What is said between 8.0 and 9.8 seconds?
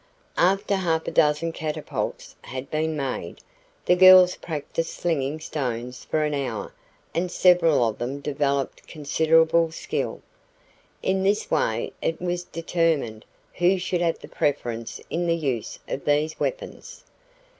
developed considerable